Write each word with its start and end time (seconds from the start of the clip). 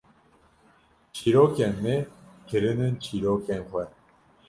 çîrokên 1.15 1.73
me 1.83 1.97
kirinin 2.47 2.93
çîrokên 3.03 3.61
xwe 3.69 3.85